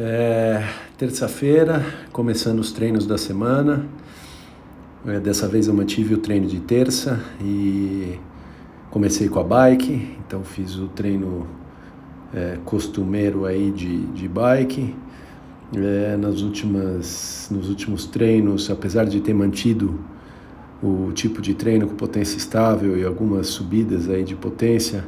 É, 0.00 0.62
Terça-feira, 0.96 1.84
começando 2.12 2.60
os 2.60 2.70
treinos 2.70 3.04
da 3.04 3.18
semana. 3.18 3.84
É, 5.04 5.18
dessa 5.18 5.48
vez 5.48 5.66
eu 5.66 5.74
mantive 5.74 6.14
o 6.14 6.18
treino 6.18 6.46
de 6.46 6.60
terça 6.60 7.18
e 7.40 8.16
comecei 8.92 9.28
com 9.28 9.40
a 9.40 9.42
bike, 9.42 10.16
então 10.24 10.44
fiz 10.44 10.76
o 10.76 10.86
treino 10.86 11.48
é, 12.32 12.58
costumeiro 12.64 13.44
aí 13.44 13.72
de, 13.72 14.06
de 14.06 14.28
bike. 14.28 14.94
É, 15.74 16.16
nas 16.16 16.42
últimas, 16.42 17.48
nos 17.50 17.68
últimos 17.68 18.06
treinos, 18.06 18.70
apesar 18.70 19.04
de 19.04 19.20
ter 19.20 19.34
mantido 19.34 19.98
o 20.80 21.10
tipo 21.12 21.42
de 21.42 21.54
treino 21.54 21.88
com 21.88 21.96
potência 21.96 22.36
estável 22.36 22.96
e 22.96 23.04
algumas 23.04 23.48
subidas 23.48 24.08
aí 24.08 24.22
de 24.22 24.36
potência, 24.36 25.04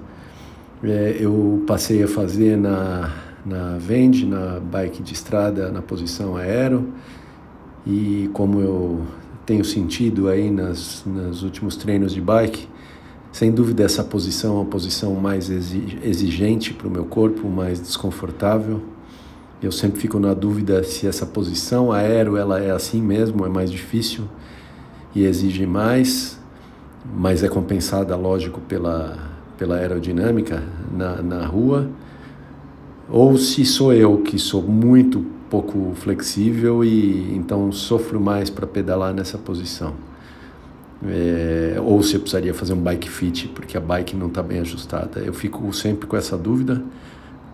é, 0.82 1.16
eu 1.20 1.62
passei 1.64 2.02
a 2.02 2.09
fazer 2.09 2.57
na 2.57 3.30
na 3.45 3.79
Vende, 3.79 4.27
na 4.27 4.61
bike 4.61 5.03
de 5.03 5.12
estrada, 5.12 5.71
na 5.71 5.82
posição 5.82 6.36
aero. 6.36 6.89
E 7.86 8.29
como 8.32 8.61
eu 8.61 9.03
tenho 9.46 9.64
sentido 9.64 10.29
aí 10.29 10.50
nas, 10.50 11.03
nos 11.07 11.43
últimos 11.43 11.76
treinos 11.76 12.12
de 12.12 12.21
bike, 12.21 12.68
sem 13.32 13.50
dúvida 13.50 13.84
essa 13.84 14.03
posição 14.03 14.57
é 14.57 14.61
uma 14.61 14.64
posição 14.64 15.14
mais 15.14 15.48
exigente 15.50 16.75
para 16.75 16.89
o 16.89 16.90
meu 16.90 17.04
corpo, 17.04 17.48
mais 17.48 17.81
desconfortável. 17.81 18.82
Eu 19.62 19.70
sempre 19.70 20.00
fico 20.00 20.18
na 20.18 20.34
dúvida 20.34 20.82
se 20.82 21.07
essa 21.07 21.26
posição 21.26 21.93
aero 21.93 22.36
ela 22.36 22.61
é 22.61 22.70
assim 22.70 23.00
mesmo, 23.00 23.45
é 23.46 23.48
mais 23.48 23.70
difícil 23.70 24.25
e 25.14 25.25
exige 25.25 25.67
mais, 25.67 26.39
mas 27.17 27.43
é 27.43 27.48
compensada, 27.48 28.17
lógico, 28.17 28.61
pela, 28.61 29.18
pela 29.59 29.76
aerodinâmica 29.76 30.62
na, 30.93 31.22
na 31.22 31.46
rua 31.46 31.89
ou 33.11 33.37
se 33.37 33.64
sou 33.64 33.92
eu 33.92 34.19
que 34.19 34.39
sou 34.39 34.62
muito 34.62 35.25
pouco 35.51 35.92
flexível 35.97 36.84
e 36.84 37.34
então 37.34 37.73
sofro 37.73 38.21
mais 38.21 38.48
para 38.48 38.67
pedalar 38.67 39.12
nessa 39.12 39.37
posição. 39.37 39.95
É, 41.05 41.81
ou 41.83 42.03
se 42.03 42.15
eu 42.15 42.21
precisaria 42.21 42.55
fazer 42.55 42.75
um 42.75 42.81
bike 42.81 43.11
fit, 43.11 43.49
porque 43.49 43.77
a 43.77 43.81
bike 43.81 44.15
não 44.15 44.29
está 44.29 44.43
bem 44.43 44.61
ajustada. 44.61 45.21
Eu 45.21 45.33
fico 45.33 45.73
sempre 45.73 46.07
com 46.07 46.17
essa 46.17 46.39
dúvida. 46.39 46.83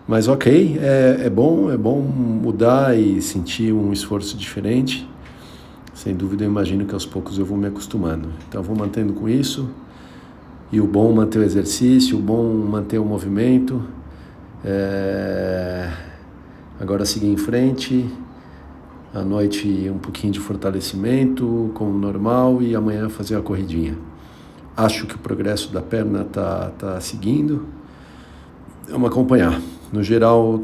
Mas 0.07 0.27
ok, 0.27 0.77
é, 0.79 1.21
é 1.25 1.29
bom, 1.29 1.71
é 1.71 1.77
bom 1.77 1.99
mudar 1.99 2.97
e 2.97 3.21
sentir 3.21 3.73
um 3.73 3.91
esforço 3.91 4.37
diferente. 4.37 5.09
Sem 5.93 6.15
dúvida, 6.15 6.43
eu 6.43 6.49
imagino 6.49 6.85
que 6.85 6.93
aos 6.93 7.05
poucos 7.05 7.39
eu 7.39 7.45
vou 7.45 7.57
me 7.57 7.67
acostumando. 7.67 8.29
Então, 8.47 8.61
vou 8.61 8.75
mantendo 8.75 9.13
com 9.13 9.27
isso. 9.27 9.67
E 10.71 10.79
o 10.79 10.85
bom 10.85 11.11
manter 11.11 11.39
o 11.39 11.43
exercício, 11.43 12.17
o 12.17 12.21
bom 12.21 12.53
manter 12.53 12.99
o 12.99 13.05
movimento 13.05 13.81
é... 14.69 15.89
Agora 16.79 17.05
seguir 17.05 17.27
em 17.27 17.37
frente. 17.37 18.05
À 19.13 19.23
noite 19.23 19.89
um 19.89 19.97
pouquinho 19.97 20.33
de 20.33 20.39
fortalecimento, 20.39 21.71
como 21.73 21.97
normal, 21.97 22.61
e 22.61 22.75
amanhã 22.75 23.09
fazer 23.09 23.35
a 23.35 23.41
corridinha. 23.41 23.97
Acho 24.75 25.07
que 25.07 25.15
o 25.15 25.19
progresso 25.19 25.71
da 25.71 25.81
perna 25.81 26.23
tá, 26.25 26.71
tá 26.77 26.99
seguindo. 26.99 27.65
Vamos 28.89 29.09
acompanhar. 29.09 29.59
No 29.91 30.03
geral, 30.03 30.61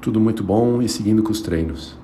tudo 0.00 0.20
muito 0.20 0.42
bom 0.42 0.80
e 0.80 0.88
seguindo 0.88 1.22
com 1.22 1.32
os 1.32 1.42
treinos. 1.42 1.99